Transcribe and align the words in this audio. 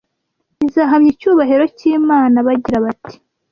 izahamya 0.65 1.09
icyubahiro 1.13 1.65
cy’Imana 1.77 2.35
bagira 2.47 2.77
bati 2.85 3.15